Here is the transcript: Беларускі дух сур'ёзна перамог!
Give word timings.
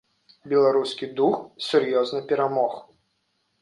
Беларускі 0.53 1.11
дух 1.21 1.37
сур'ёзна 1.69 2.27
перамог! 2.33 2.85